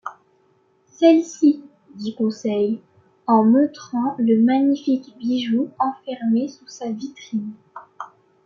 [0.87, 1.61] Celle-ci,
[1.93, 2.81] dit Conseil,
[3.27, 7.53] en montrant le magnifique bijou enfermé sous sa vitrine.